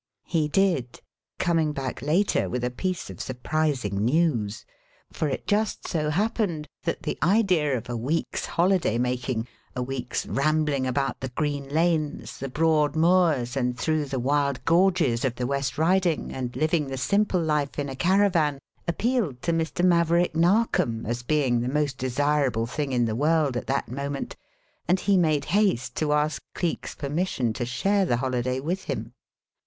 [0.25, 0.99] He did
[1.37, 4.65] coming back later with a piece of surprising news.
[5.13, 10.25] For it just so happened that the idea of a week's holiday making, a week's
[10.25, 15.45] rambling about the green lanes, the broad moors, and through the wild gorges of the
[15.45, 18.57] West Riding, and living the simple life in a caravan,
[18.87, 19.85] appealed to Mr.
[19.85, 24.35] Maverick Narkom as being the most desirable thing in the world at that moment,
[24.87, 29.13] and he made haste to ask Cleek's permission to share the holiday with him.